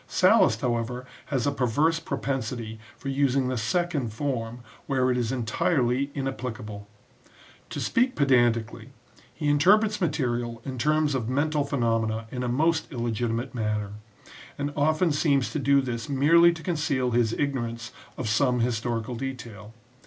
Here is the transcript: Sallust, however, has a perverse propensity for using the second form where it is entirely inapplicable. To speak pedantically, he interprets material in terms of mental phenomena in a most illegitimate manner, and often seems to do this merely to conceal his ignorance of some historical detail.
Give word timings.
Sallust, 0.07 0.61
however, 0.61 1.05
has 1.27 1.45
a 1.45 1.51
perverse 1.51 1.99
propensity 1.99 2.79
for 2.97 3.09
using 3.09 3.49
the 3.49 3.55
second 3.57 4.11
form 4.11 4.61
where 4.87 5.11
it 5.11 5.15
is 5.15 5.31
entirely 5.31 6.09
inapplicable. 6.15 6.87
To 7.69 7.79
speak 7.79 8.15
pedantically, 8.15 8.89
he 9.31 9.47
interprets 9.47 10.01
material 10.01 10.59
in 10.65 10.79
terms 10.79 11.13
of 11.13 11.29
mental 11.29 11.63
phenomena 11.63 12.25
in 12.31 12.41
a 12.41 12.47
most 12.47 12.91
illegitimate 12.91 13.53
manner, 13.53 13.91
and 14.57 14.73
often 14.75 15.11
seems 15.11 15.51
to 15.51 15.59
do 15.59 15.81
this 15.81 16.09
merely 16.09 16.51
to 16.51 16.63
conceal 16.63 17.11
his 17.11 17.33
ignorance 17.33 17.91
of 18.17 18.27
some 18.27 18.61
historical 18.61 19.13
detail. 19.13 19.71